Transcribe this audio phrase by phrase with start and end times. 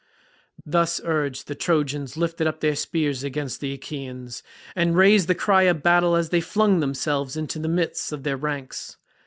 [0.65, 4.41] Thus urged the Trojans lifted up their spears against the Achaeans,
[4.75, 8.35] and raised the cry of battle as they flung themselves into the midst of their
[8.37, 8.97] ranks.